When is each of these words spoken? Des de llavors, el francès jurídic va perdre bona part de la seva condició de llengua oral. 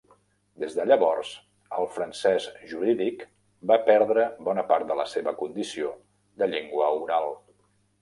Des 0.61 0.77
de 0.77 0.85
llavors, 0.91 1.33
el 1.81 1.89
francès 1.97 2.47
jurídic 2.73 3.23
va 3.75 3.79
perdre 3.93 4.27
bona 4.51 4.67
part 4.75 4.91
de 4.93 5.01
la 5.03 5.09
seva 5.15 5.39
condició 5.45 5.97
de 6.43 6.53
llengua 6.57 6.93
oral. 7.07 7.35